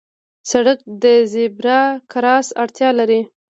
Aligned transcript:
سړک 0.51 0.79
د 1.03 1.05
زېبرا 1.31 1.81
کراس 2.11 2.47
اړتیا 2.63 2.89
لري. 2.99 3.21